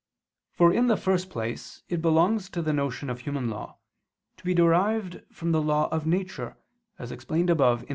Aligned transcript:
For 0.51 0.73
in 0.73 0.87
the 0.87 0.97
first 0.97 1.29
place 1.29 1.83
it 1.87 2.01
belongs 2.01 2.49
to 2.49 2.63
the 2.63 2.73
notion 2.73 3.07
of 3.07 3.19
human 3.19 3.51
law, 3.51 3.77
to 4.37 4.43
be 4.43 4.55
derived 4.55 5.21
from 5.31 5.51
the 5.51 5.61
law 5.61 5.89
of 5.89 6.07
nature, 6.07 6.57
as 6.97 7.11
explained 7.11 7.51
above 7.51 7.83
(A. 7.83 7.87